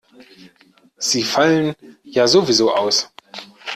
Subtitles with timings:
[0.97, 3.11] Sie fallen ja sowieso aus.